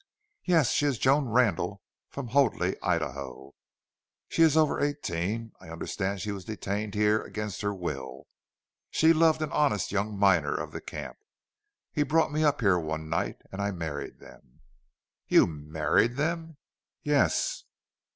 [0.45, 0.71] "Yes.
[0.71, 3.53] She is Joan Randle, from Hoadley, Idaho.
[4.29, 5.51] She is over eighteen.
[5.61, 8.25] I understood she was detained here against her will.
[8.89, 11.17] She loved an honest young miner of the camp.
[11.91, 13.43] He brought me up here one night.
[13.51, 14.61] And I married them."
[15.27, 16.57] "YOU MARRIED THEM!"
[17.03, 17.65] "Yes."